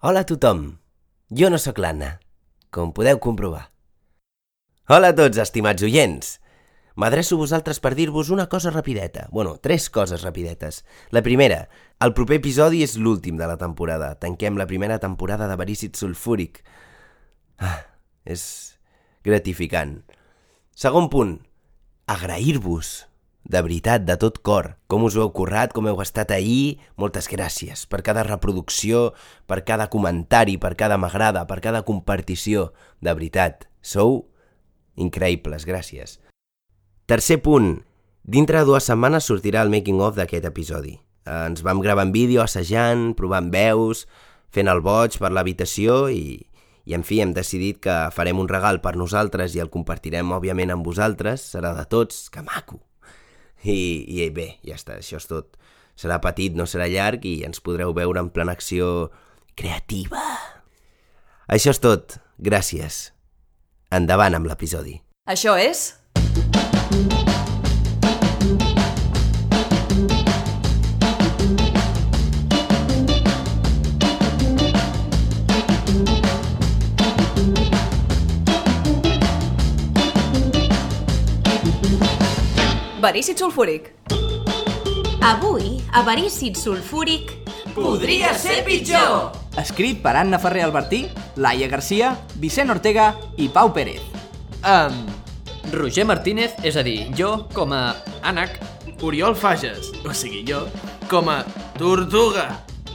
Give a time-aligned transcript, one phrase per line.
[0.00, 0.76] Hola a tothom.
[1.34, 2.20] Jo no sóc l'Anna,
[2.70, 3.64] com podeu comprovar.
[4.86, 6.36] Hola a tots, estimats oients.
[6.94, 9.24] M'adreço a vosaltres per dir-vos una cosa rapideta.
[9.34, 10.84] Bueno, tres coses rapidetes.
[11.10, 11.64] La primera,
[11.98, 14.12] el proper episodi és l'últim de la temporada.
[14.22, 16.62] Tanquem la primera temporada de Verícid Sulfúric.
[17.58, 17.82] Ah,
[18.22, 18.78] és
[19.26, 20.04] gratificant.
[20.78, 21.40] Segon punt,
[22.06, 23.00] agrair-vos
[23.48, 24.76] de veritat, de tot cor.
[24.92, 29.14] Com us ho heu currat, com heu estat ahir, moltes gràcies per cada reproducció,
[29.48, 32.72] per cada comentari, per cada m'agrada, per cada compartició.
[33.00, 34.28] De veritat, sou
[35.00, 36.18] increïbles, gràcies.
[37.08, 37.78] Tercer punt.
[38.28, 40.98] Dintre dues setmanes sortirà el making of d'aquest episodi.
[41.24, 44.04] Ens vam gravar en vídeo, assajant, provant veus,
[44.52, 46.36] fent el boig per l'habitació i,
[46.84, 50.76] i en fi, hem decidit que farem un regal per nosaltres i el compartirem, òbviament,
[50.76, 51.48] amb vosaltres.
[51.56, 52.82] Serà de tots, que maco!
[53.64, 55.56] I, I bé, ja està, això és tot.
[55.98, 59.10] Serà petit, no serà llarg i ens podreu veure en plena acció
[59.58, 60.22] creativa.
[61.50, 62.20] Això és tot.
[62.38, 63.08] Gràcies.
[63.90, 65.00] Endavant amb l'episodi.
[65.26, 65.90] Això és...
[83.08, 83.86] Verícid sulfúric.
[85.24, 87.30] Avui, avarícid sulfúric...
[87.72, 89.32] Podria ser pitjor!
[89.56, 91.06] Escrit per Anna Ferrer Albertí,
[91.40, 94.04] Laia Garcia, Vicent Ortega i Pau Pérez.
[94.60, 95.00] Um,
[95.72, 97.96] Roger Martínez, és a dir, jo, com a
[98.28, 98.60] ànec,
[99.00, 100.66] Oriol Fages, o sigui jo,
[101.08, 101.40] com a
[101.80, 102.50] tortuga.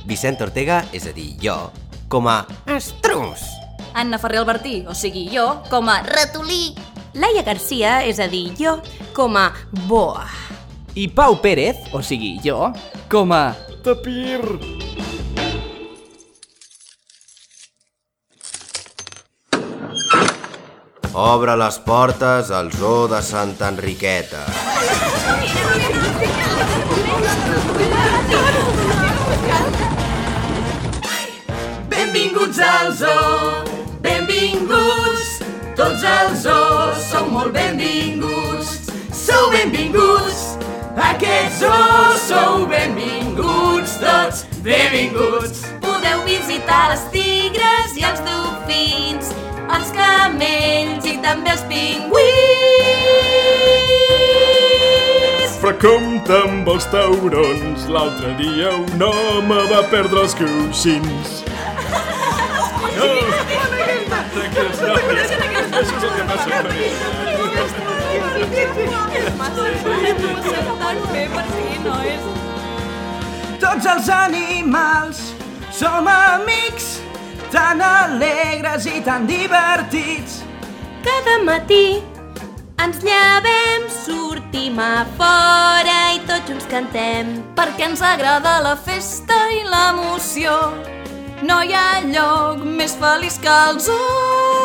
[0.06, 1.58] Vicent Ortega, és a dir, jo,
[2.06, 2.44] com a
[2.78, 3.50] estrus.
[3.98, 6.04] Anna Ferrer Albertí, o sigui, jo, com a...
[6.06, 6.68] ratolí.
[7.14, 8.80] Laia Garcia, és a dir, jo,
[9.14, 9.52] com a
[9.86, 10.26] boa.
[10.98, 12.72] I Pau Pérez, o sigui, jo,
[13.10, 13.54] com a...
[13.86, 14.42] Tapir.
[21.14, 24.42] Obre les portes al zoo de Santa Enriqueta.
[31.94, 33.62] Benvinguts al zoo,
[34.02, 35.13] benvinguts.
[36.04, 38.90] Tots els zoos sou molt benvinguts.
[39.16, 40.58] Sou benvinguts.
[41.00, 45.62] Aquests zoos sou benvinguts, tots benvinguts.
[45.86, 49.32] Podeu visitar les tigres i els dofins,
[49.78, 52.12] els camells i també els pingüins.
[55.64, 61.40] Però compte amb els taurons, l'altre dia un home va perdre els coixins.
[62.94, 64.94] No, tranquils, no,
[66.14, 67.94] això és el que passa.
[73.64, 75.20] Tots els animals
[75.74, 77.02] som amics,
[77.52, 80.42] tan alegres i tan divertits.
[81.04, 82.02] Cada matí
[82.84, 87.38] ens llevem, sortim a fora i tots junts cantem.
[87.58, 90.58] Perquè ens agrada la festa i l'emoció.
[91.44, 94.63] No hi ha lloc més feliç que el zoo.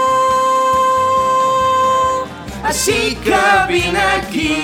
[2.69, 4.55] Així que vine aquí,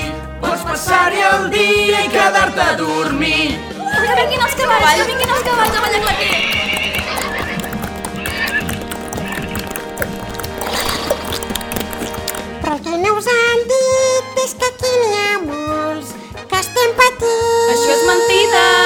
[0.42, 3.54] pots passar-hi el dia i quedar-te a dormir.
[3.80, 6.36] Que vinguin els cavalls, que vinguin els cavalls a ballar claquer.
[12.60, 16.98] Però el que no us han dit és que aquí n'hi ha molts que estem
[17.00, 17.70] patint.
[17.72, 18.83] Això és mentida.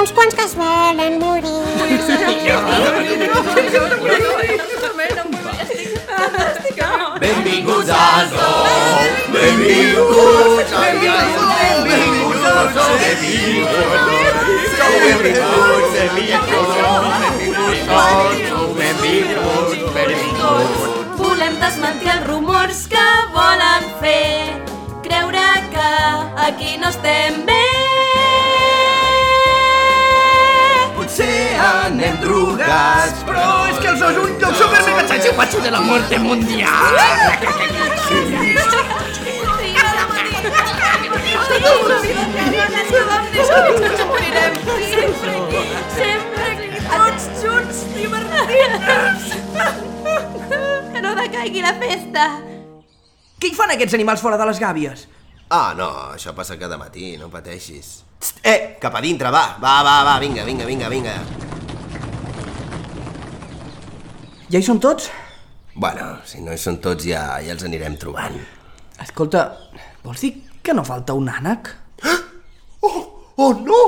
[0.00, 1.60] Ha uns quants que es volen morir.
[7.20, 8.64] Benvinguts al zoo,
[9.34, 11.26] benvinguts, ai, ai,
[11.84, 14.06] benvinguts al zoo, benvinguts,
[14.78, 16.74] sou benvinguts, benvinguts,
[18.48, 20.80] sou benvinguts, benvinguts.
[21.20, 24.30] Volem desmentir els rumors que volen fer
[25.04, 25.92] creure que
[26.48, 27.69] aquí no estem bé.
[31.86, 35.80] Anem drogats, però és que els és un lloc super mega chachi guacho de la
[35.80, 36.98] muerte mundial.
[44.10, 44.54] Morirem.
[44.90, 45.62] Sempre aquí,
[45.96, 46.68] sempre aquí.
[46.90, 49.26] Tots junts, divertits.
[50.92, 52.26] Que no decaigui la festa.
[53.40, 55.06] Què hi fan aquests animals fora de les gàbies?
[55.50, 58.00] Ah, no, això passa cada matí, no pateixis.
[58.20, 61.16] Txt, eh, cap a dintre, va, va, va, va, vinga, vinga, vinga, vinga.
[64.50, 65.04] Ja hi són tots?
[65.78, 68.34] Bueno, si no hi són tots ja, ja els anirem trobant.
[68.98, 69.44] Escolta,
[70.02, 70.32] vols dir
[70.66, 71.70] que no falta un ànec?
[72.80, 73.00] Oh,
[73.36, 73.80] oh no!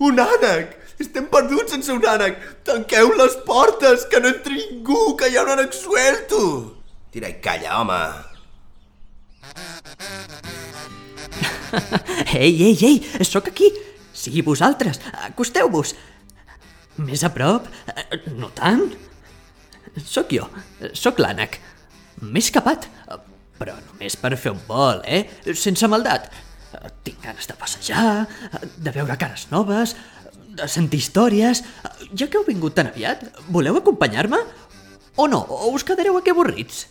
[0.00, 0.70] Un ànec!
[1.04, 2.38] Estem perduts sense un ànec!
[2.64, 6.40] Tanqueu les portes, que no entri ningú, que hi ha un ànec suelto!
[7.12, 8.00] Tira i calla, home!
[12.40, 12.96] Ei, ei, ei,
[13.28, 13.68] sóc aquí.
[14.16, 15.92] Sigui vosaltres, acosteu-vos.
[17.04, 17.68] Més a prop?
[17.92, 18.88] Eh, No tant.
[20.06, 20.46] Sóc jo,
[20.94, 21.58] sóc l'ànec.
[22.20, 22.86] M'he escapat,
[23.58, 25.24] però només per fer un vol, eh?
[25.56, 26.30] Sense maldat.
[27.04, 28.26] Tinc ganes de passejar,
[28.78, 29.96] de veure cares noves,
[30.54, 31.64] de sentir històries...
[32.10, 33.22] Ja que heu vingut tan aviat,
[33.54, 34.38] voleu acompanyar-me?
[35.16, 35.44] O no?
[35.46, 36.86] O us quedareu aquí avorrits?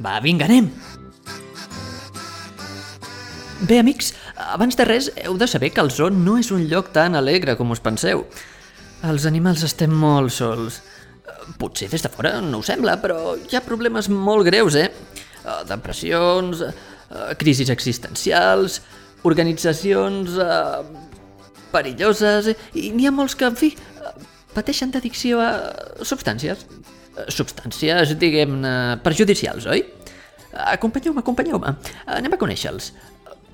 [0.00, 0.68] Va, vinga, anem.
[3.64, 4.12] Bé, amics,
[4.52, 7.56] abans de res heu de saber que el zoo no és un lloc tan alegre
[7.58, 8.26] com us penseu.
[9.08, 10.82] Els animals estem molt sols.
[11.58, 14.88] Potser des de fora no ho sembla, però hi ha problemes molt greus, eh?
[15.44, 18.80] Eh, Depressions, eh, crisis existencials,
[19.28, 20.82] organitzacions eh,
[21.72, 22.52] perilloses...
[22.78, 23.72] I n'hi ha molts que, en fi,
[24.54, 25.50] pateixen d'addicció a
[26.06, 26.66] substàncies.
[27.34, 28.72] Substàncies, diguem-ne,
[29.04, 29.82] perjudicials, oi?
[30.68, 31.74] Acompanyeu-me, acompanyeu-me.
[32.14, 32.92] Anem a conèixer-los.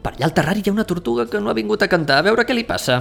[0.05, 2.29] Per allà al terrari hi ha una tortuga que no ha vingut a cantar, a
[2.29, 3.01] veure què li passa.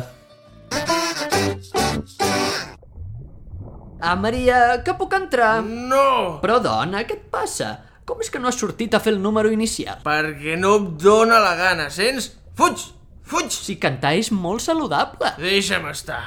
[4.04, 5.62] Ah, Maria, que puc entrar?
[5.64, 6.40] No!
[6.44, 7.70] Però, dona, què et passa?
[8.04, 10.02] Com és que no has sortit a fer el número inicial?
[10.04, 12.34] Perquè no em dóna la gana, sents?
[12.60, 12.84] Fuig!
[13.32, 13.48] Fuig!
[13.56, 15.32] Si cantar és molt saludable.
[15.40, 16.20] Deixa'm estar.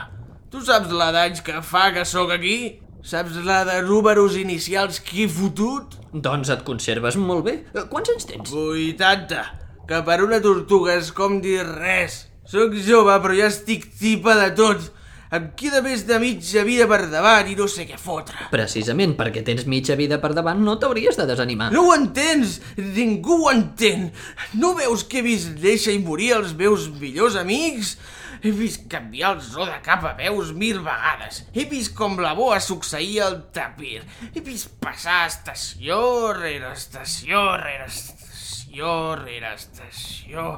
[0.49, 2.57] Tu saps la d'anys que fa que sóc aquí?
[3.05, 5.99] Saps la de números inicials que he fotut?
[6.17, 7.59] Doncs et conserves molt bé.
[7.77, 8.57] Eh, Quants anys tens?
[8.57, 9.45] 80.
[9.87, 12.23] Que per una tortuga és com dir res.
[12.49, 14.89] Sóc jove, però ja estic tipa de tot.
[15.37, 18.49] Em queda més de mitja vida per davant i no sé què fotre.
[18.53, 21.71] Precisament perquè tens mitja vida per davant no t'hauries de desanimar.
[21.75, 22.61] No ho entens!
[22.81, 24.11] Ningú ho entén!
[24.57, 27.97] No veus que he vist néixer i morir els meus millors amics?
[28.43, 31.43] He vist canviar el zoo de cap a veus mil vegades.
[31.57, 34.03] He vist com la boa succeïa el tapir.
[34.33, 40.51] He vist passar estació rere estació rere estació rere estació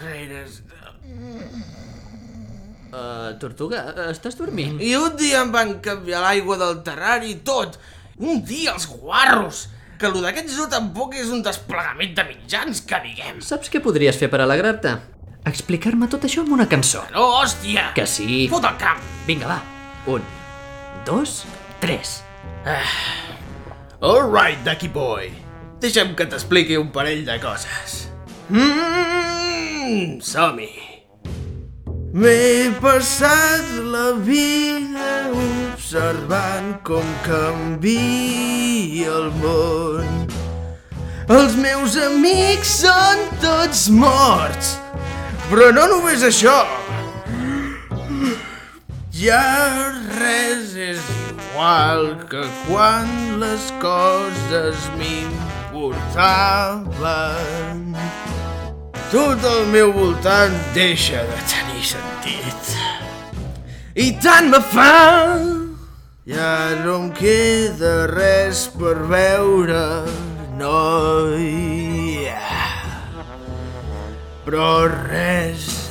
[0.00, 0.44] rere...
[0.46, 2.21] estació...
[2.92, 4.76] Uh, tortuga, eh, estàs dormint?
[4.84, 7.78] I un dia em van canviar l'aigua del terrari i tot.
[8.20, 9.62] Un dia els guarros.
[9.96, 13.40] Que lo d'aquest zoo tampoc és un desplegament de mitjans, que diguem.
[13.40, 14.92] Saps què podries fer per alegrar-te?
[15.48, 17.06] Explicar-me tot això amb una cançó.
[17.14, 17.88] No, hòstia!
[17.96, 18.44] Que sí.
[18.52, 19.00] Fot el camp!
[19.26, 19.58] Vinga, va.
[20.12, 20.22] Un,
[21.08, 21.46] dos,
[21.80, 22.20] tres.
[24.02, 25.32] All right, Ducky Boy.
[25.80, 28.02] Deixa'm que t'expliqui un parell de coses.
[28.52, 30.91] Mmm, som-hi.
[32.12, 40.28] M'he passat la vida observant com canvia el món.
[41.32, 44.76] Els meus amics són tots morts.
[45.48, 46.68] Però no només això.
[49.16, 49.40] Ja
[50.20, 51.00] res és
[51.30, 53.08] igual que quan
[53.40, 57.96] les coses m'importaven.
[59.12, 62.70] Tot al meu voltant deixa de tenir sentit.
[63.92, 65.36] I tant me fa!
[66.24, 69.84] Ja no em queda res per veure,
[70.56, 72.40] noia.
[74.46, 75.81] Però res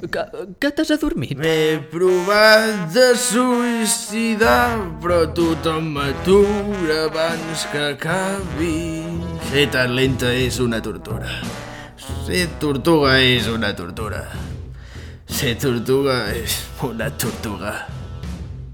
[0.00, 0.22] Que,
[0.58, 1.34] que t'has adormit?
[1.36, 8.78] M'he provat de suïcidar, però tothom m'atura abans que acabi.
[9.50, 11.28] Ser tan lenta és una tortura.
[12.24, 14.24] Ser tortuga és una tortura.
[15.28, 17.74] Ser tortuga és una tortuga.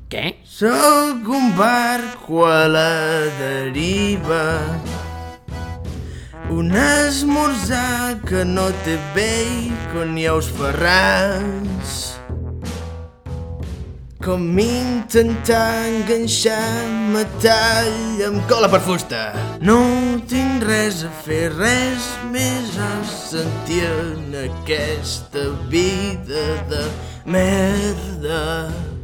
[0.06, 0.36] Què?
[0.46, 2.90] Sóc un barco a la
[3.40, 4.44] deriva
[6.50, 12.16] un esmorzar que no té bacon ni ous ferrats
[14.26, 16.58] com intentar enganxar
[17.14, 19.20] metall amb cola per fusta.
[19.62, 19.78] No
[20.26, 26.84] tinc res a fer, res més a sentir en aquesta vida de
[27.38, 28.95] merda.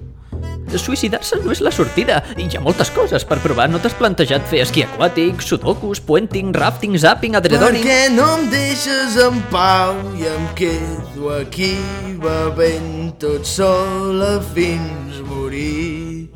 [0.81, 2.21] Suïcidar-se no és la sortida.
[2.37, 3.69] Hi ha moltes coses per provar.
[3.73, 7.85] No t'has plantejat fer esquí aquàtic, sudokus, puenting, rafting, zapping, Per adredoning...
[7.87, 11.75] què no em deixes en pau i em quedo aquí
[12.23, 16.29] bevent tot sola fins morir?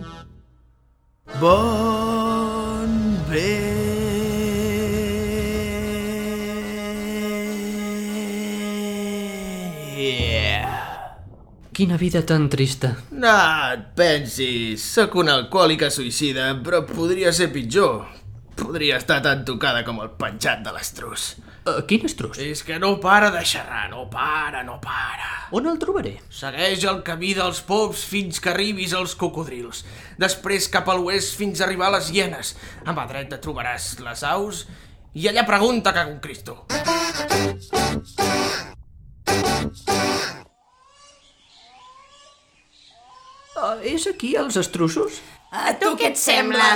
[1.40, 3.96] Bon bé.
[11.76, 12.94] Quina vida tan trista.
[13.12, 13.28] No
[13.68, 18.06] et pensis, sóc un alcohòlica suïcida, però podria ser pitjor.
[18.56, 21.26] Podria estar tan tocada com el penjat de l'estrus.
[21.68, 22.40] Uh, quin estrus?
[22.40, 25.28] És que no para de xerrar, no para, no para.
[25.52, 26.14] On el trobaré?
[26.32, 29.84] Segueix el camí dels pops fins que arribis als cocodrils.
[30.16, 32.54] Després cap a l'oest fins a arribar a les hienes.
[32.88, 34.64] A mà dreta trobaràs les aus
[35.12, 36.62] i allà pregunta que un Cristo.
[43.56, 45.22] Uh, és aquí, els estrussos?
[45.48, 46.66] A tu què et sembla?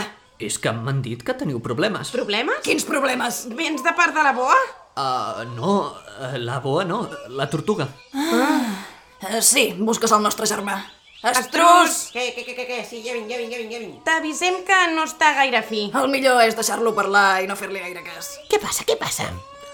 [0.41, 2.09] És que m'han dit que teniu problemes.
[2.15, 2.63] Problemes?
[2.65, 3.43] Quins problemes?
[3.59, 4.57] Vens de part de la boa?
[4.97, 7.03] Uh, no, uh, la boa no,
[7.37, 7.87] la tortuga.
[8.17, 10.79] Uh, sí, busques el nostre germà.
[11.21, 12.07] Estrus!
[12.15, 12.81] Què, què, què, què, què?
[12.89, 14.01] Sí, ja vinc, ja vinc, ja vinc, ja vinc.
[14.09, 15.91] T'avisem que no està gaire fi.
[15.93, 18.39] El millor és deixar-lo parlar i no fer-li gaire cas.
[18.49, 19.29] Què passa, què passa?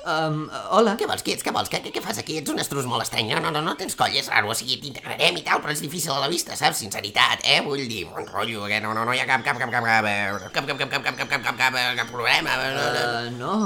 [0.07, 0.93] Um, hola.
[0.95, 2.37] Què vols, qui ets, què vols, què, què, què fas aquí?
[2.39, 3.33] Ets un estrus molt estrany.
[3.35, 6.15] No, no, no, tens coll, és raro, o sigui, t'integrarem i tal, però és difícil
[6.15, 6.79] a la vista, saps?
[6.85, 7.59] Sinceritat, eh?
[7.67, 10.07] Vull dir, bon rotllo, que no, no, no hi ha cap, cap, cap, cap, cap,
[10.07, 12.55] cap, cap, cap, cap, cap, cap, cap, cap, cap, cap, cap problema.
[12.71, 13.57] Uh, no,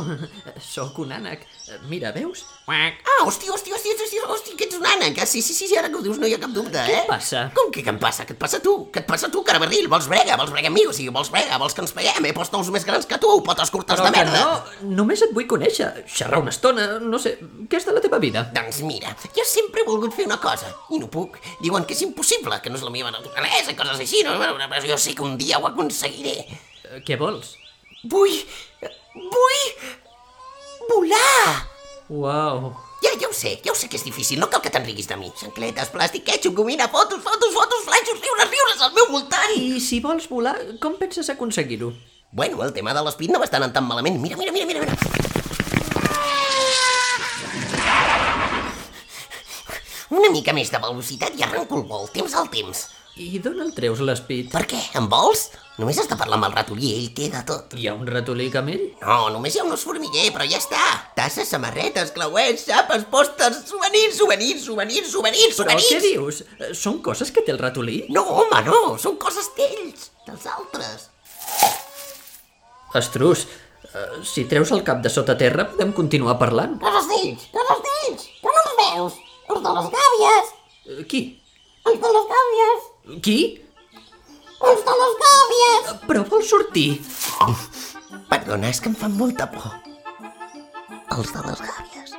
[0.72, 1.44] sóc un ànec.
[1.88, 2.44] Mira, veus?
[2.70, 5.18] Ah, hòstia, hòstia, hòstia, hòstia, hòstia, que ets un ànec.
[5.22, 6.86] Ah, Sí, sí, sí, sí, ara que ho dius no hi ha cap dubte, eh?
[6.90, 7.44] Què passa?
[7.54, 8.24] Com que què em passa?
[8.26, 8.74] Què et passa a tu?
[8.94, 9.88] Què et passa a tu, carabarril?
[9.90, 10.36] Vols brega?
[10.40, 10.84] Vols brega amb mi?
[10.86, 11.58] O sigui, vols brega?
[11.62, 12.26] Vols que ens peguem?
[12.26, 14.40] He post nous més grans que tu, potes curtes Però de que merda.
[14.82, 17.36] no, només et vull conèixer, xerrar una estona, no sé,
[17.70, 18.44] què és de la teva vida?
[18.54, 21.38] Doncs mira, jo sempre he volgut fer una cosa, i no puc.
[21.62, 24.36] Diuen que és impossible, que no és la meva naturalesa, coses així, no?
[24.40, 26.36] Però jo sé que un dia ho aconseguiré.
[26.90, 27.54] Uh, què vols?
[28.10, 28.36] Vull...
[29.14, 29.64] vull...
[30.90, 31.66] volar!
[32.10, 32.72] Uau.
[33.00, 35.08] Ja, ja ho sé, ja ho sé que és difícil, no cal que te'n riguis
[35.08, 35.30] de mi.
[35.40, 39.54] Xancletes, plàstic, ketchup, gomina, fotos, fotos, fotos, flaixos, riures, riures al meu voltant.
[39.56, 41.94] I si vols volar, com penses aconseguir-ho?
[42.32, 44.20] Bueno, el tema de l'espit no va estar anant tan malament.
[44.20, 44.94] Mira, mira, mira, mira, mira.
[50.10, 52.88] Una mica més de velocitat i arrenco el vol, temps al temps.
[53.20, 54.46] I d'on el treus l'espit?
[54.52, 54.78] Per què?
[54.96, 55.50] Em vols?
[55.80, 57.74] Només has de parlar amb el ratolí, ell té de tot.
[57.76, 58.82] Hi ha un ratolí camell?
[59.02, 60.80] No, només hi ha un os formiguer, però ja està.
[61.16, 65.88] Tasses, samarretes, clauets, xapes, pòsters, souvenirs, souvenirs, souvenirs, souvenirs, Però souvenirs.
[65.90, 66.42] què dius?
[66.80, 67.98] Són coses que té el ratolí?
[68.14, 71.08] No, home, no, són coses d'ells, dels altres.
[73.00, 73.44] Estrus,
[73.90, 76.78] eh, si treus el cap de sota terra podem continuar parlant.
[76.82, 79.20] Coses d'ells, coses d'ells, que no els veus?
[79.50, 80.56] Els de les gàbies,
[80.90, 81.20] Eh, Qui?
[81.86, 82.89] els de les gàbies,
[83.24, 83.38] Qui?
[84.68, 85.92] els de les gàbies.
[86.06, 86.88] Però vol sortir.
[88.30, 89.70] Perdona, és que em fan molta por.
[91.16, 92.09] Els de les gàbies.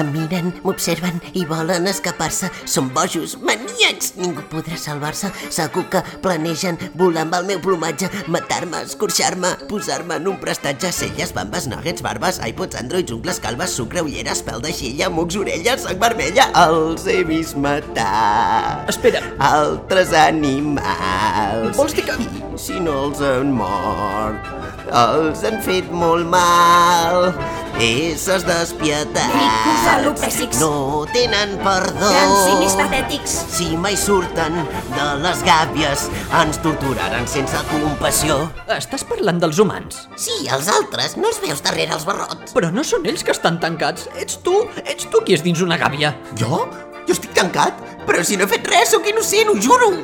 [0.00, 2.48] Em miren, m'observen i volen escapar-se.
[2.64, 4.14] Són bojos, maníacs.
[4.16, 5.28] Ningú podrà salvar-se.
[5.52, 11.34] Segur que planegen volar amb el meu plomatge, matar-me, escorxar-me, posar-me en un prestatge, celles,
[11.36, 16.00] bambes, nuggets, barbes, iPods, androids, ungles, calves, sucre, ulleres, pèl de xilla, mucs, orelles, sang
[16.00, 16.48] vermella.
[16.64, 18.86] Els he vist matar.
[18.88, 19.20] Espera.
[19.50, 21.76] Altres animals.
[21.76, 24.48] Vols dir que- I si no els han mort,
[24.88, 27.34] els han fet molt mal.
[27.80, 29.32] Éssers despietats.
[29.32, 30.58] Ricos alopècics.
[30.60, 32.10] No tenen perdó.
[32.12, 33.36] Grans simis patètics.
[33.54, 34.58] Si mai surten
[34.92, 36.04] de les gàbies,
[36.42, 38.36] ens torturaran sense compassió.
[38.76, 40.02] Estàs parlant dels humans.
[40.20, 42.52] Sí, els altres, no els veus darrere els barrots.
[42.52, 44.10] Però no són ells que estan tancats.
[44.20, 46.12] Ets tu, ets tu qui és dins una gàbia.
[46.36, 46.66] Jo?
[47.08, 47.80] Jo estic tancat?
[48.04, 49.94] Però si no he fet res, sóc innocent, ho juro.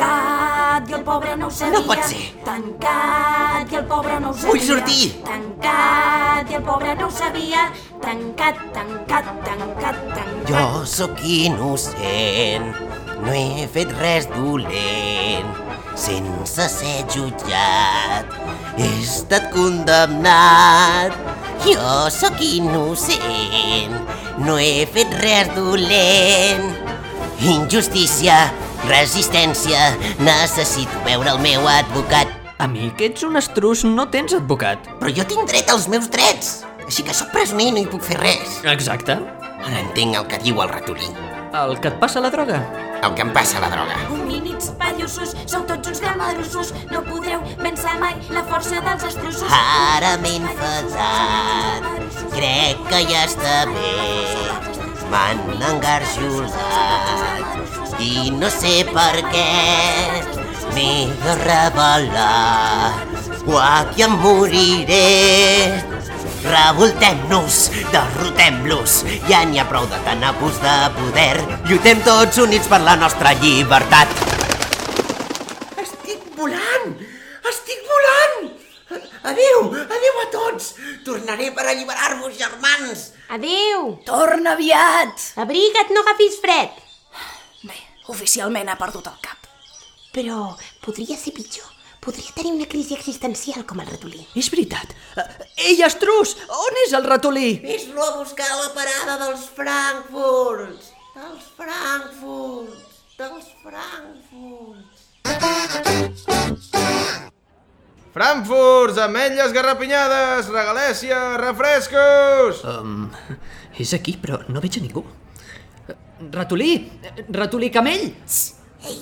[0.00, 1.76] Tancat i el pobre no ho sabia.
[1.76, 2.22] No pot ser.
[2.46, 4.50] Tancat i el pobre no ho sabia.
[4.50, 5.08] Vull sortir.
[5.26, 7.64] Tancat i el pobre no ho sabia.
[8.00, 10.48] Tancat, tancat, tancat, tancat.
[10.48, 12.70] Jo sóc innocent,
[13.26, 15.52] no he fet res dolent.
[16.00, 18.32] Sense ser jutjat,
[18.78, 21.12] he estat condemnat.
[21.66, 24.00] Jo sóc innocent,
[24.46, 26.72] no he fet res dolent.
[27.40, 28.48] Injustícia,
[28.88, 29.78] resistència,
[30.20, 32.28] necessito veure el meu advocat.
[32.60, 34.84] Amic, ets un estrus, no tens advocat.
[35.00, 38.02] Però jo tinc dret als meus drets, així que sóc presoner i no hi puc
[38.04, 38.58] fer res.
[38.68, 39.16] Exacte.
[39.60, 41.08] Ara entenc el que diu el ratolí,
[41.52, 42.60] El que et passa la droga.
[43.02, 43.96] el que em passa la droga.
[44.12, 46.74] Homínids, pallussos, sou tots uns gramadrossos.
[46.92, 49.48] No podreu vèncer mai la força dels estrussos.
[49.50, 51.82] Ara m'he enfadat,
[52.36, 53.96] crec que ja està bé.
[55.10, 55.40] M'han
[55.72, 57.59] engarjolat
[58.00, 59.46] i no sé per què
[60.72, 63.10] m'he de rebel·lar
[63.46, 65.80] o aquí em moriré.
[66.40, 67.58] Revoltem-nos,
[67.92, 68.94] derrotem-los,
[69.28, 71.36] ja n'hi ha prou de tant abús de poder.
[71.68, 74.16] Lluitem tots units per la nostra llibertat.
[75.84, 76.94] Estic volant!
[77.52, 78.52] Estic volant!
[79.34, 79.66] Adéu!
[79.84, 80.74] Adéu a tots!
[81.04, 83.10] Tornaré per alliberar-vos, germans!
[83.28, 83.98] Adéu!
[84.08, 85.34] Torna aviat!
[85.44, 86.88] Abriga't, no agafis fred!
[88.10, 89.46] Oficialment ha perdut el cap.
[90.14, 91.68] Però podria ser pitjor.
[92.00, 94.22] podria tenir una crisi existencial com el ratolí.
[94.34, 94.94] És veritat.
[95.20, 95.24] Eh,
[95.68, 96.32] Ei, estrus!
[96.48, 97.50] On és el ratolí?
[97.60, 100.88] Fes-lo a buscar a la parada dels Frankfurts.
[101.14, 102.88] Dels Frankfurts.
[103.20, 105.06] Dels Frankfurts.
[108.16, 112.64] Frankfurts, ametlles garrapinyades, regalèsia, refrescos!
[112.66, 113.10] Um,
[113.78, 115.04] és aquí, però no veig a ningú.
[116.28, 116.90] Ratolí!
[117.32, 118.10] Ratolí camell!
[118.84, 118.98] Ei,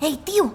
[0.00, 0.46] ei, tio,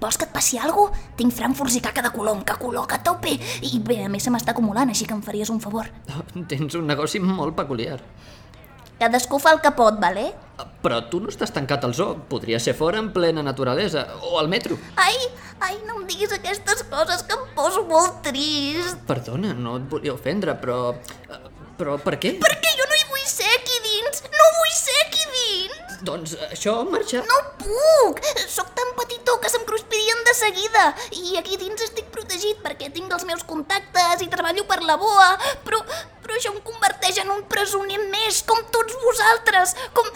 [0.00, 1.12] vols que et passi alguna cosa?
[1.18, 3.34] Tinc frankfurts i caca de colom, que color, que tope!
[3.68, 5.90] I bé, a més se m'està acumulant, així que em faries un favor.
[6.50, 8.00] Tens un negoci molt peculiar.
[9.00, 10.26] Cadascú fa el que pot, vale?
[10.84, 12.18] Però tu no estàs tancat al zoo.
[12.28, 14.02] Podria ser fora en plena naturalesa.
[14.28, 14.76] O al metro.
[15.00, 15.16] Ai,
[15.64, 19.00] ai, no em diguis aquestes coses que em poso molt trist.
[19.08, 20.82] Perdona, no et volia ofendre, però...
[21.28, 21.40] eh,
[21.80, 22.34] Però per què?
[22.44, 24.18] Perquè jo no hi vull ser aquí dins!
[24.28, 25.22] No vull ser aquí!
[26.06, 27.22] Doncs això marxa...
[27.28, 28.20] No puc!
[28.48, 30.86] Sóc tan petitó que se'm cruspirien de seguida.
[31.12, 35.30] I aquí dins estic protegit perquè tinc els meus contactes i treballo per la boa.
[35.66, 35.82] Però,
[36.24, 39.76] però això em converteix en un presoner més, com tots vosaltres.
[39.96, 40.08] Com,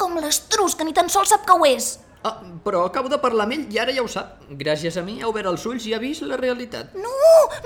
[0.00, 1.94] com l'estrus, que ni tan sols sap que ho és.
[2.24, 4.38] Ah, però acabo de parlar amb ell i ara ja ho sap.
[4.60, 6.94] Gràcies a mi ha obert els ulls i ha vist la realitat.
[6.96, 7.12] No,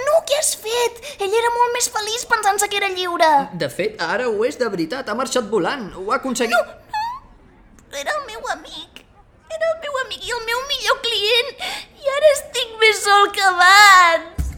[0.02, 0.98] no, què has fet?
[1.22, 3.28] Ell era molt més feliç pensant-se que era lliure.
[3.54, 5.06] De fet, ara ho és de veritat.
[5.06, 5.92] Ha marxat volant.
[5.94, 6.58] Ho ha aconseguit.
[6.58, 6.88] No, no,
[7.97, 9.04] era el meu amic.
[9.50, 11.50] Era el meu amic i el meu millor client.
[12.02, 14.50] I ara estic més sol que abans.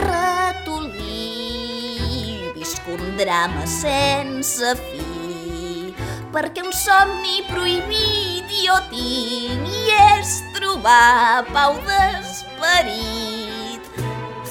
[0.00, 1.32] Ratolí,
[2.54, 5.94] visc un drama sense fi,
[6.34, 13.82] perquè un somni prohibit jo tinc i és trobar pau d'esperit.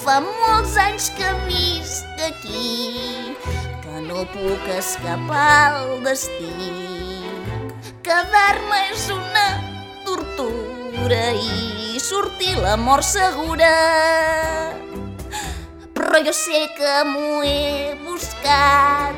[0.03, 3.35] Fa molts anys que visc aquí,
[3.85, 6.78] que no puc escapar al destí.
[8.09, 9.61] Quedar-me és una
[10.01, 13.69] tortura i sortir la mort segura.
[15.93, 19.13] Però jo sé que m'ho he buscat,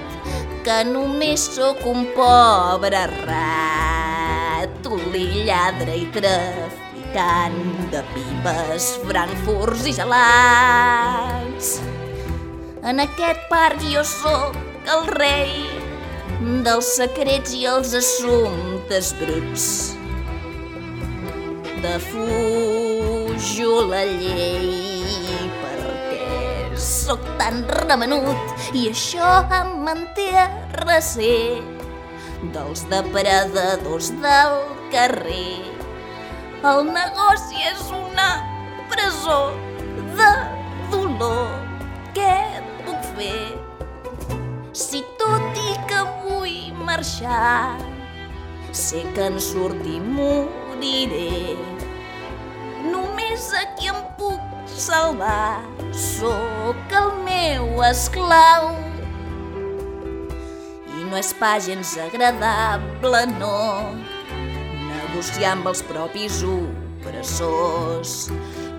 [0.65, 4.67] que només sóc un pobre ratolí
[5.47, 7.61] lladre i traficant
[7.95, 11.79] de pipes, frankfurts i gelats.
[12.83, 14.51] En aquest parc jo sóc
[14.97, 15.55] el rei
[16.65, 19.95] dels secrets i els assumptes bruts.
[21.79, 29.29] Defujo la llei perquè sóc tan remenut i això
[29.61, 30.49] em manté a
[30.83, 31.63] recer
[32.51, 34.57] dels depredadors del
[34.91, 35.63] carrer.
[36.67, 38.29] El negoci és una
[38.91, 39.39] presó
[40.19, 40.33] de
[40.91, 41.47] dolor.
[42.11, 42.35] Què
[42.83, 43.55] puc fer?
[44.75, 47.79] Si tot i que vull marxar,
[48.71, 51.57] sé que en sortir moriré.
[52.91, 55.61] Només aquí em puc salvar,
[55.93, 58.71] sóc el meu esclau.
[60.95, 63.55] I no és pas gens agradable, no,
[64.87, 68.29] negociar amb els propis opressors.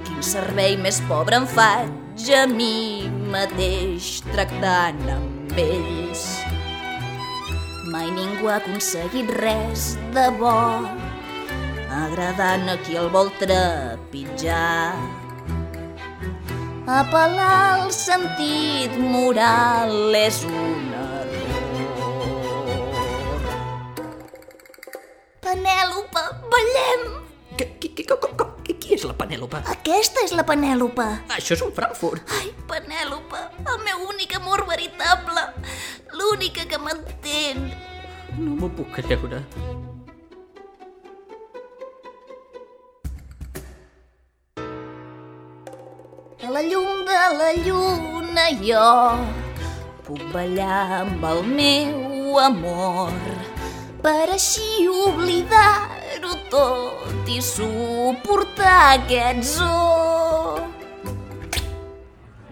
[0.07, 6.42] Quin servei més pobre em faig a mi mateix tractant amb ells.
[8.03, 10.51] Mai ningú ha aconseguit res de bo,
[11.95, 14.97] agradant a qui el vol trepitjar.
[16.83, 21.53] Apel·lar al sentit moral és un error.
[25.47, 26.25] Penèlope,
[26.57, 27.07] ballem!
[27.55, 29.63] Qui, qui, qui, com, com, qui, qui és la Penèlope?
[29.77, 31.07] Aquesta és la Penèlope.
[31.39, 32.27] Això és un Frankfurt.
[32.41, 35.47] Ai, Penèlope, el meu únic amor veritable,
[36.19, 37.92] l'única que m'entén.
[38.39, 39.41] No m'ho puc creure.
[46.43, 48.87] A la llum de la lluna jo
[50.07, 53.13] puc ballar amb el meu amor
[54.03, 60.57] per així oblidar-ho tot i suportar aquest zoo.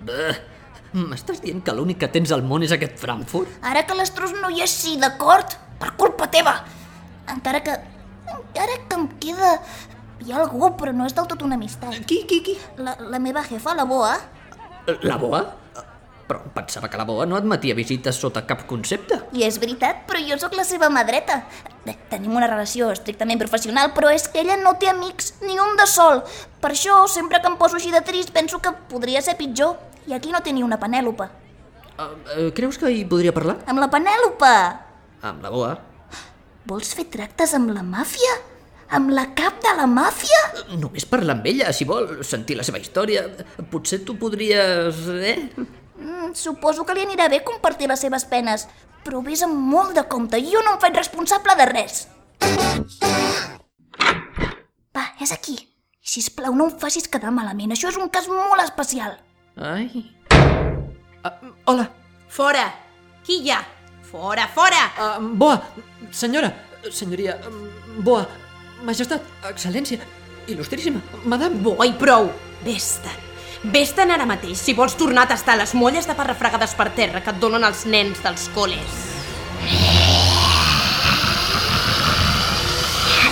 [0.06, 0.36] Beh,
[0.92, 3.60] M'estàs dient que l'únic que tens al món és aquest Frankfurt?
[3.62, 5.54] Ara que l'estrus no hi és, sí, d'acord?
[5.78, 6.56] Per culpa teva!
[7.30, 7.78] Encara que...
[8.34, 9.54] encara que em queda...
[10.20, 12.02] Hi ha algú, però no és del tot una amistat.
[12.04, 12.58] Qui, qui, qui?
[12.76, 14.18] La, la meva jefa, la boa,
[15.02, 15.42] La boa?
[16.30, 19.18] Però pensava que la boa no admetia visites sota cap concepte.
[19.34, 21.40] I és veritat, però jo sóc la seva mà dreta.
[22.10, 25.86] Tenim una relació estrictament professional, però és que ella no té amics, ni un de
[25.90, 26.22] sol.
[26.62, 29.74] Per això, sempre que em poso així de trist, penso que podria ser pitjor.
[30.08, 31.26] I aquí no té ni una Penèlope.
[32.00, 33.58] Uh, uh, creus que hi podria parlar?
[33.68, 34.54] Amb la Penèlope!
[35.28, 35.74] Amb la boa?
[36.70, 38.38] Vols fer tractes amb la màfia?
[38.96, 40.40] Amb la cap de la màfia?
[40.80, 43.26] Només parlar amb ella, si vol, sentir la seva història.
[43.70, 45.04] Potser tu podries...
[45.20, 45.36] eh?
[46.00, 48.66] Mm, suposo que li anirà bé compartir les seves penes,
[49.04, 52.06] però vés amb molt de compte, jo no em faig responsable de res.
[54.96, 55.58] Va, és aquí.
[56.00, 59.20] Si plau, no em facis quedar malament, això és un cas molt especial.
[59.56, 59.90] Ai...
[61.24, 61.90] Uh, hola,
[62.28, 62.70] Fora!
[63.24, 63.64] Qui hi ha?
[64.02, 64.90] Fora, fora!
[65.18, 65.60] uh, Boa,
[66.10, 66.52] senyora,
[66.90, 67.66] senyoria, um,
[68.02, 68.22] Boa,
[68.86, 69.98] majestat, excel·lència,
[70.48, 71.58] il·lustríssima, madame.
[71.62, 72.30] Bo, i prou!
[72.64, 73.26] Vés-te'n.
[73.74, 77.20] Vés-te'n ara mateix, si vols tornar a tastar les molles de pa refregades per terra
[77.20, 79.02] que et donen els nens dels coles.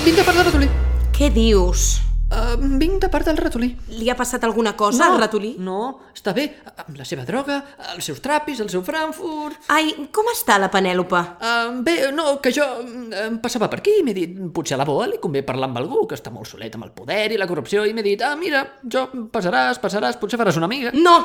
[0.05, 0.69] Vinc de ratolí.
[1.17, 2.08] Què dius?
[2.57, 3.69] Vinc de part del ratolí.
[3.99, 5.55] Li ha passat alguna cosa al ratolí?
[5.63, 6.47] No, està bé,
[6.85, 7.59] amb la seva droga,
[7.95, 9.69] els seus trapis, el seu Frankfurt...
[9.75, 11.21] Ai, com està la Penèlope?
[11.43, 14.81] Uh, bé, no, que jo mm, em passava per aquí i m'he dit, potser a
[14.81, 17.41] la boa li convé parlar amb algú que està molt solet amb el poder i
[17.41, 20.95] la corrupció i m'he dit, ah, mira, jo passaràs, passaràs, potser faràs una amiga.
[20.97, 21.19] No!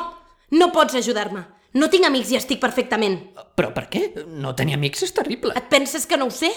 [0.54, 1.42] No pots ajudar-me.
[1.74, 3.16] No tinc amics i estic perfectament.
[3.58, 4.04] Però per què?
[4.30, 5.54] No tenir amics és terrible.
[5.58, 6.52] Et penses que no ho sé?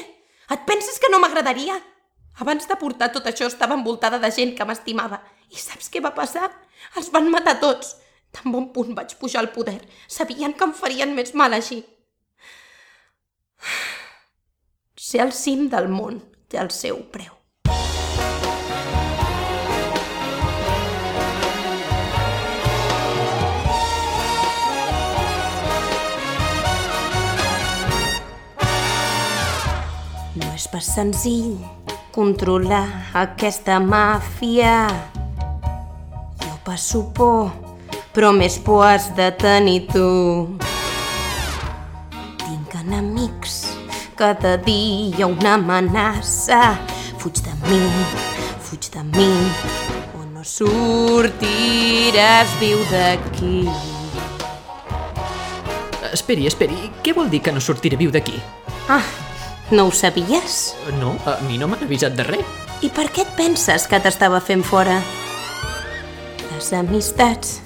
[0.53, 1.79] Et penses que no m'agradaria?
[2.37, 5.17] Abans de portar tot això estava envoltada de gent que m'estimava.
[5.49, 6.49] I saps què va passar?
[6.99, 7.95] Els van matar tots.
[8.31, 9.79] Tan bon punt vaig pujar al poder.
[10.07, 11.81] Sabien que em farien més mal així.
[15.07, 16.21] Ser al cim del món
[16.51, 17.33] té el seu preu.
[30.37, 31.86] No és pas senzill
[32.17, 34.89] controlar aquesta màfia.
[36.41, 37.51] Jo passo por,
[38.09, 40.07] però més por has de tenir tu.
[42.41, 43.69] Tinc enemics,
[44.17, 46.79] cada dia una amenaça.
[47.21, 47.83] Fuig de mi,
[48.65, 49.29] fuig de mi,
[50.17, 51.37] o no sortiràs
[52.57, 53.69] viu d'aquí.
[56.17, 58.41] Esperi, esperi, què vol dir que no sortiré viu d'aquí?
[58.89, 59.05] Ah,
[59.71, 60.75] no ho sabies?
[60.99, 62.55] No, a mi no m'han avisat de res.
[62.85, 64.99] I per què et penses que t'estava fent fora?
[66.53, 67.57] Les amistats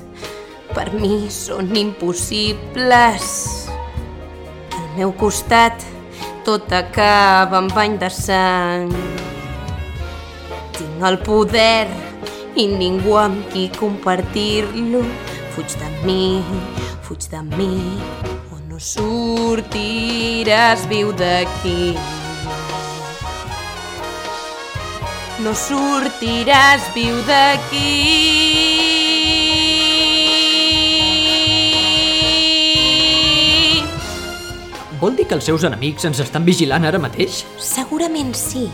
[0.76, 3.32] per mi són impossibles.
[4.78, 5.84] Al meu costat
[6.48, 8.90] tot acaba amb bany de sang.
[10.78, 11.86] Tinc el poder
[12.56, 15.04] i ningú amb qui compartir-lo.
[15.52, 16.24] Fuig de mi,
[17.06, 17.76] fuig de mi,
[18.82, 21.94] sortiràs viu d'aquí.
[25.42, 27.90] no sortiràs viu d'aquí.
[35.02, 37.42] Vol dir que els seus enemics ens estan vigilant ara mateix?
[37.58, 38.68] Segurament sí.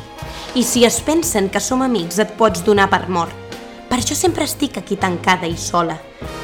[0.60, 3.56] I si es pensen que som amics et pots donar per mort.
[3.88, 5.96] Per això sempre estic aquí tancada i sola,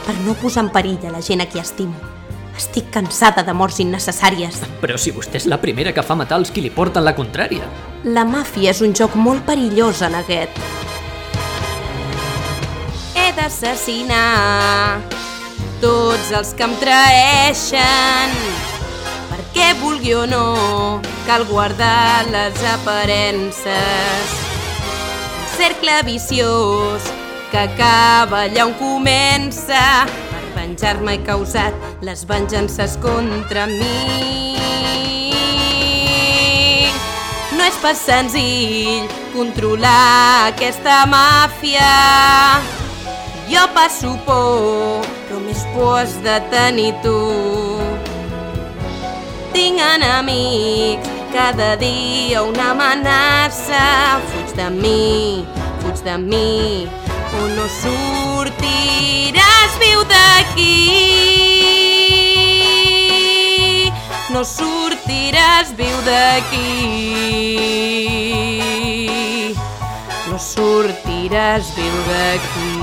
[0.06, 2.13] per no posar en perill a la gent a qui estimo.
[2.58, 4.60] Estic cansada de morts innecessàries.
[4.82, 7.66] Però si vostè és la primera que fa matar els qui li porten la contrària.
[8.04, 10.60] La màfia és un joc molt perillós en aquest.
[13.18, 15.02] He d'assassinar
[15.82, 18.38] tots els que em traeixen.
[19.32, 24.38] Perquè vulgui o no, cal guardar les aparences.
[25.42, 27.10] Un cercle viciós
[27.52, 30.06] que acaba allà on comença.
[30.56, 34.58] Venjar-me he causat les venjances contra mi.
[37.58, 41.92] No és pas senzill controlar aquesta màfia.
[43.50, 47.20] Jo passo por, però més por has de tenir tu.
[49.54, 53.84] Tinc enemics, cada dia una amenaça.
[54.32, 55.46] Fuig de mi,
[55.82, 56.88] fuig de mi,
[57.40, 60.80] o no sortiràs viu d'aquí.
[64.34, 66.70] No sortiràs viu d'aquí.
[70.30, 72.83] No sortiràs viu d'aquí.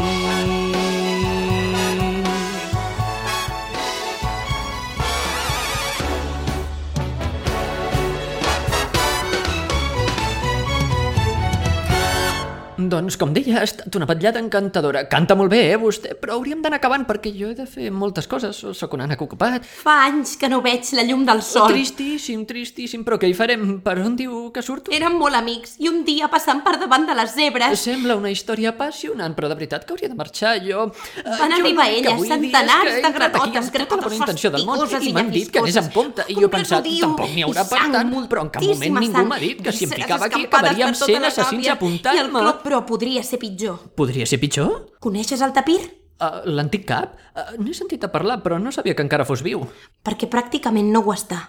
[12.91, 15.05] Doncs, com deia, ha estat una vetllada encantadora.
[15.11, 18.27] Canta molt bé, eh, vostè, però hauríem d'anar acabant perquè jo he de fer moltes
[18.31, 18.65] coses.
[18.77, 19.65] Sóc un ànec ocupat.
[19.65, 21.71] Fa anys que no veig la llum del sol.
[21.71, 23.81] Tristíssim, tristíssim, però què hi farem?
[23.85, 24.93] Per on diu que surto?
[24.95, 28.73] Érem molt amics i un dia passant per davant de les zebres Sembla una història
[28.75, 30.89] apassionant, però de veritat que hauria de marxar jo.
[31.21, 35.51] Eh, Van jo arribar elles, centenars de granotes, tota granotes fastigoses i i m'han dit
[35.53, 38.53] que anés amb compte i jo he pensat, tampoc n'hi haurà per tant, però en
[38.55, 41.71] cap moment ningú m'ha dit que si em ficava aquí acabaríem tota sent la assassins
[41.75, 42.21] apuntant-me.
[42.21, 43.79] I el clot, però podria ser pitjor.
[43.97, 44.87] Podria ser pitjor?
[45.01, 45.81] Coneixes el tapir?
[46.21, 47.17] Uh, L'antic cap?
[47.33, 49.65] Uh, N'he sentit a parlar, però no sabia que encara fos viu.
[50.05, 51.41] Perquè pràcticament no ho està.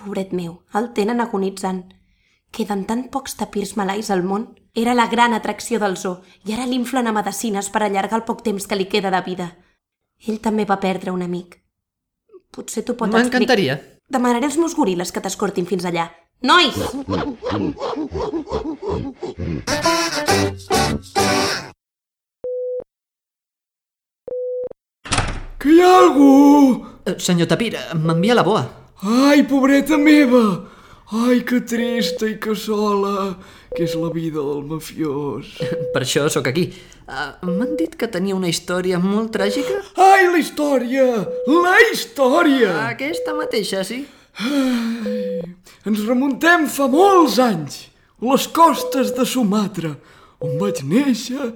[0.00, 1.84] Pobret meu, el tenen agonitzant.
[2.50, 4.48] Queden tan pocs tapirs malais al món.
[4.74, 8.42] Era la gran atracció del zoo i ara l'inflen a medicines per allargar el poc
[8.46, 9.50] temps que li queda de vida.
[10.26, 11.58] Ell també va perdre un amic.
[12.50, 13.40] Potser t'ho pot explicar.
[13.40, 13.78] M'encantaria.
[14.10, 16.08] Demanaré als meus goril·les que t'escortin fins allà.
[16.42, 16.72] Nois!
[25.60, 26.28] Que hi ha algú?
[27.04, 28.62] Uh, senyor Tapir, m'envia la boa.
[29.04, 30.44] Ai, pobreta meva!
[31.10, 33.34] Ai, que trista i que sola,
[33.74, 35.50] que és la vida del mafiós.
[35.92, 36.70] Per això sóc aquí.
[37.04, 39.82] Uh, M'han dit que tenia una història molt tràgica?
[40.00, 41.08] Ai, la història!
[41.50, 42.72] La història!
[42.94, 44.06] Aquesta mateixa, sí.
[44.40, 45.42] Ai,
[45.86, 47.86] ens remuntem fa molts anys,
[48.20, 49.94] a les costes de Sumatra,
[50.40, 51.54] on vaig néixer,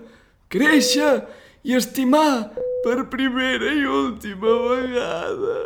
[0.52, 1.24] créixer
[1.64, 2.52] i estimar
[2.84, 5.58] per primera i última vegada.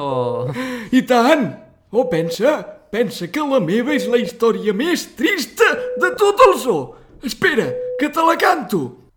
[0.00, 0.48] Oh,
[0.92, 1.50] I tant!
[1.90, 2.60] Oh, pensa,
[2.92, 5.68] pensa que la meva és la història més trista
[6.00, 6.82] de tot el zoo.
[7.26, 7.66] Espera,
[7.98, 9.09] que te la canto.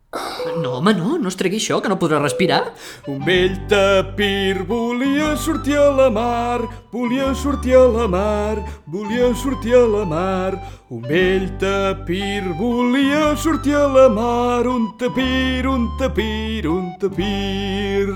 [0.61, 2.61] No, home, no, no es tregui això, que no podrà respirar.
[3.09, 9.75] Un vell tapir volia sortir a la mar, volia sortir a la mar, volia sortir
[9.79, 10.53] a la mar.
[10.93, 18.13] Un vell tapir volia sortir a la mar, un tapir, un tapir, un tapir.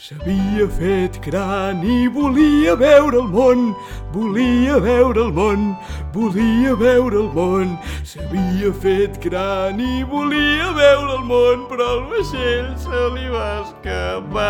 [0.00, 3.74] S'havia fet gran i volia veure el món,
[4.14, 5.76] volia veure el món,
[6.14, 7.74] volia veure el món.
[8.08, 14.48] S'havia fet gran i volia veure el món, però el vaixell se li va escapar.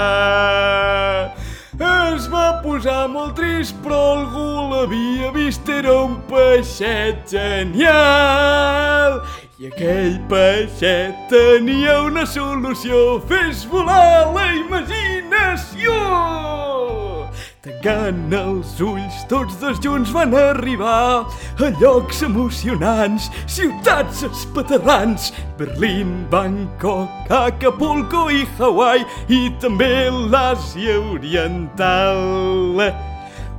[2.14, 9.18] Es va posar molt trist, però algú l'havia vist, era un peixet genial.
[9.60, 15.96] I aquell peixet tenia una solució, fes volar la imaginació.
[17.60, 21.28] Tancant els ulls, tots dos junts van arribar
[21.60, 25.28] a llocs emocionants, ciutats espaterrants,
[25.60, 32.80] Berlín, Bangkok, Acapulco i Hawaii i també l'Àsia Oriental.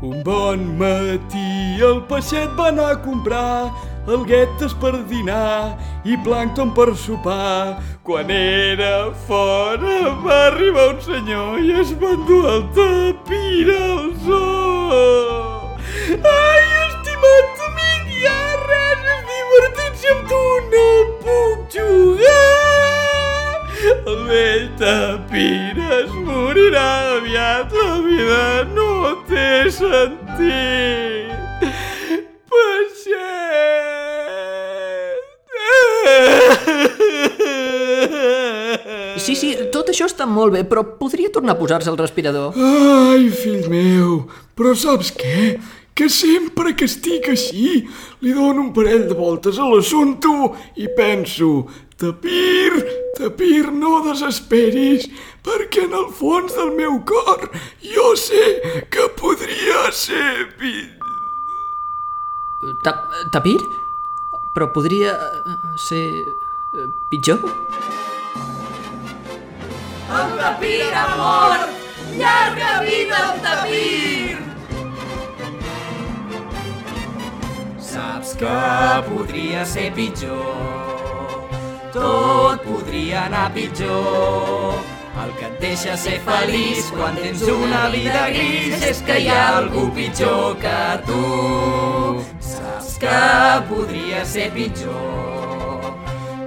[0.02, 3.70] Un bon matí el peixet va anar a comprar
[4.08, 7.82] alguetes per dinar i plàncton per sopar.
[8.04, 15.78] Quan era fora va arribar un senyor i es va endur el tapir al zoo.
[16.12, 20.88] Ai, estimat amic, ja res és divertit si amb tu no
[21.22, 22.42] puc jugar.
[24.02, 28.90] El vell tapir es morirà aviat, la vida no
[29.30, 31.38] té sentit.
[32.52, 33.91] Peixet!
[39.22, 42.56] Sí, sí, tot això està molt bé, però podria tornar a posar-se el respirador.
[42.58, 44.24] Ai, fill meu,
[44.58, 45.60] però saps què?
[45.94, 47.84] Que sempre que estic així
[48.24, 50.32] li dono un parell de voltes a l'assumpte
[50.82, 51.68] i penso
[52.02, 52.82] Tapir,
[53.20, 55.06] Tapir, no desesperis,
[55.46, 57.46] perquè en el fons del meu cor
[57.86, 60.48] jo sé que podria ser.
[62.82, 62.96] Ta
[63.36, 63.60] Tapir?
[64.56, 66.08] Però podria eh, ser
[66.74, 67.46] eh, pitjor?
[70.20, 71.70] El tapir ha mort!
[72.18, 74.38] Llarga vida al tapir!
[77.80, 78.58] Saps que
[79.08, 81.42] podria ser pitjor.
[81.94, 84.82] Tot podria anar pitjor.
[85.22, 89.42] El que et deixa ser feliç quan tens una vida gris és que hi ha
[89.58, 91.24] algú pitjor que tu.
[92.52, 93.24] Saps que
[93.72, 95.88] podria ser pitjor.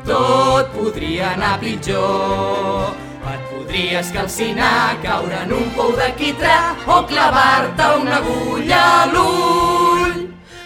[0.09, 3.04] Tot podria anar pitjor.
[3.25, 10.19] Et podries calcinar, caure en un pou de quitrà o clavar-te una agulla a l'ull.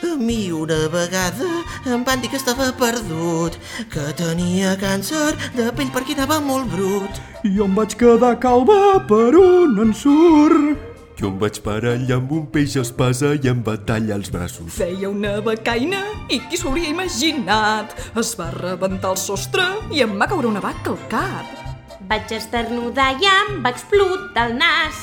[0.09, 1.47] A mi una vegada
[1.87, 3.57] em van dir que estava perdut,
[3.93, 7.23] que tenia càncer de pell perquè anava molt brut.
[7.47, 10.85] I jo em vaig quedar calva per un ensurt.
[11.19, 14.75] Jo em vaig parar allà amb un peix espasa i em va tallar els braços.
[14.75, 17.97] Feia una becaina i qui s'ho hauria imaginat?
[18.19, 21.68] Es va rebentar el sostre i em va caure una vaca al cap.
[22.09, 24.97] Vaig esternudar i em va explotar el nas.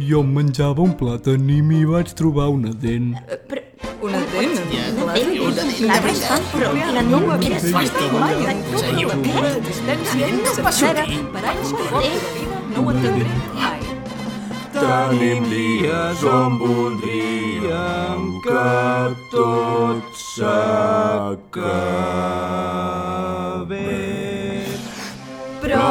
[0.00, 3.12] Jo em menjava un plàtan i m'hi vaig trobar una dent.
[3.50, 3.62] Però
[4.00, 4.54] Una dent.
[5.86, 7.58] la dent fan però la no era
[10.40, 11.04] No passarà.
[11.34, 13.80] Per anys que vida no ho entendré mai.
[14.72, 18.66] Tenim dies on voldríem que
[19.36, 20.02] tot
[20.34, 21.60] s'acabés.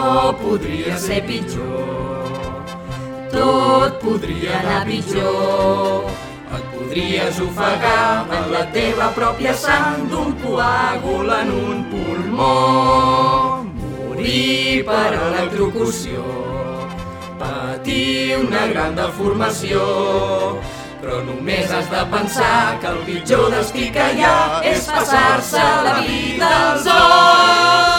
[0.10, 2.26] Podria ser pitjor.
[3.30, 6.10] Tot podria anar pitjor.
[6.50, 12.56] Et podries ofegar en la teva pròpia sang d'un coàgul en un pulmó.
[13.78, 16.26] Morir per electrocució.
[17.38, 19.86] Patir una gran deformació.
[21.00, 25.98] Però només has de pensar que el pitjor destí que hi ha és passar-se la
[26.02, 27.99] vida al zoo.